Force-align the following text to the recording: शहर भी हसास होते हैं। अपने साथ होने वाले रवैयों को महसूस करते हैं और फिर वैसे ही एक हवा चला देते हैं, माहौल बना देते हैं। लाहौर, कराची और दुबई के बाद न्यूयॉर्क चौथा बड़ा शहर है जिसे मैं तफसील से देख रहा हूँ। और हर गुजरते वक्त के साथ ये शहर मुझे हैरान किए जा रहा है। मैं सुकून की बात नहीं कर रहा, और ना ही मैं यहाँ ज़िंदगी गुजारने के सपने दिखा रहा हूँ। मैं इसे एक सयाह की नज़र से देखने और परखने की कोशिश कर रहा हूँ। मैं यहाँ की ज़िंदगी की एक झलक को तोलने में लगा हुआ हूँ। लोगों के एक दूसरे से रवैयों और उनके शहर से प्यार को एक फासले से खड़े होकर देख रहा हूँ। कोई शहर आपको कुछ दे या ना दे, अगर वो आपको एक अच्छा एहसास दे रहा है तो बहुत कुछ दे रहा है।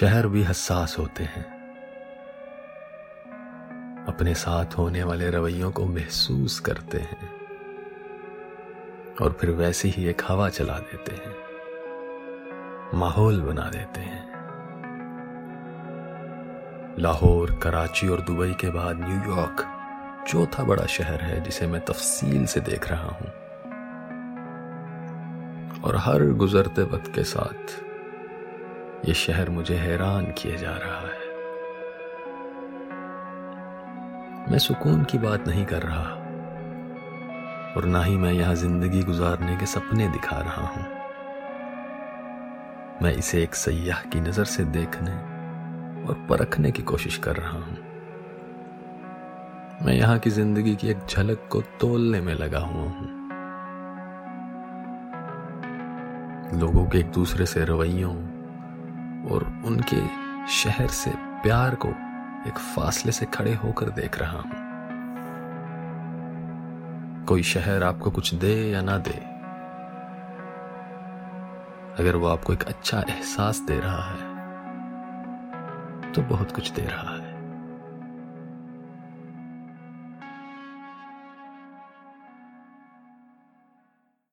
शहर 0.00 0.26
भी 0.26 0.42
हसास 0.42 0.96
होते 0.98 1.24
हैं। 1.24 1.44
अपने 4.08 4.34
साथ 4.34 4.76
होने 4.78 5.02
वाले 5.02 5.30
रवैयों 5.30 5.70
को 5.70 5.84
महसूस 5.86 6.60
करते 6.60 6.98
हैं 6.98 7.28
और 9.22 9.36
फिर 9.40 9.50
वैसे 9.50 9.88
ही 9.88 10.04
एक 10.06 10.22
हवा 10.28 10.48
चला 10.48 10.78
देते 10.78 11.14
हैं, 11.14 11.34
माहौल 12.94 13.40
बना 13.40 13.68
देते 13.70 14.00
हैं। 14.00 14.22
लाहौर, 16.98 17.52
कराची 17.62 18.08
और 18.08 18.20
दुबई 18.20 18.52
के 18.52 18.70
बाद 18.70 19.00
न्यूयॉर्क 19.00 19.66
चौथा 20.28 20.64
बड़ा 20.64 20.86
शहर 20.86 21.20
है 21.20 21.40
जिसे 21.40 21.66
मैं 21.66 21.80
तफसील 21.80 22.46
से 22.46 22.60
देख 22.60 22.88
रहा 22.88 23.10
हूँ। 23.10 23.30
और 25.82 25.96
हर 25.96 26.24
गुजरते 26.32 26.82
वक्त 26.82 27.14
के 27.14 27.24
साथ 27.24 27.89
ये 29.00 29.14
शहर 29.14 29.50
मुझे 29.50 29.74
हैरान 29.74 30.24
किए 30.38 30.56
जा 30.56 30.70
रहा 30.72 31.00
है। 31.00 31.28
मैं 34.50 34.58
सुकून 34.58 35.04
की 35.04 35.18
बात 35.18 35.46
नहीं 35.48 35.64
कर 35.64 35.82
रहा, 35.82 36.02
और 37.72 37.84
ना 37.86 38.02
ही 38.02 38.16
मैं 38.16 38.32
यहाँ 38.32 38.54
ज़िंदगी 38.54 39.02
गुजारने 39.02 39.56
के 39.56 39.66
सपने 39.66 40.08
दिखा 40.08 40.38
रहा 40.38 40.66
हूँ। 40.66 40.82
मैं 43.02 43.12
इसे 43.12 43.42
एक 43.42 43.54
सयाह 43.54 44.02
की 44.02 44.20
नज़र 44.20 44.44
से 44.46 44.64
देखने 44.70 45.12
और 46.06 46.26
परखने 46.30 46.70
की 46.70 46.82
कोशिश 46.82 47.16
कर 47.18 47.36
रहा 47.36 47.58
हूँ। 47.58 47.76
मैं 49.82 49.94
यहाँ 49.94 50.18
की 50.18 50.30
ज़िंदगी 50.30 50.74
की 50.76 50.88
एक 50.88 51.06
झलक 51.06 51.48
को 51.52 51.60
तोलने 51.80 52.20
में 52.20 52.34
लगा 52.34 52.58
हुआ 52.58 52.88
हूँ। 52.88 53.08
लोगों 56.60 56.84
के 56.86 56.98
एक 56.98 57.10
दूसरे 57.12 57.46
से 57.46 57.64
रवैयों 57.64 58.14
और 59.30 59.44
उनके 59.64 60.00
शहर 60.52 60.88
से 60.94 61.10
प्यार 61.42 61.74
को 61.74 61.88
एक 62.48 62.58
फासले 62.74 63.12
से 63.12 63.26
खड़े 63.26 63.54
होकर 63.54 63.90
देख 63.92 64.18
रहा 64.18 64.38
हूँ। 64.38 64.58
कोई 67.26 67.42
शहर 67.44 67.82
आपको 67.82 68.10
कुछ 68.10 68.34
दे 68.34 68.54
या 68.70 68.80
ना 68.82 68.96
दे, 68.98 69.18
अगर 71.98 72.16
वो 72.16 72.26
आपको 72.28 72.52
एक 72.52 72.62
अच्छा 72.64 72.98
एहसास 73.00 73.58
दे 73.60 73.78
रहा 73.80 74.04
है 74.04 74.28
तो 76.12 76.22
बहुत 76.26 76.52
कुछ 76.52 76.70
दे 76.70 76.82
रहा 76.82 77.14
है। 77.14 77.19